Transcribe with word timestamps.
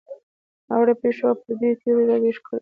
ناوړه 0.67 0.93
پېښو 1.01 1.23
او 1.29 1.39
پردیو 1.41 1.79
تیریو 1.81 2.07
راویښ 2.09 2.37
کړي 2.45 2.57
دي. 2.57 2.59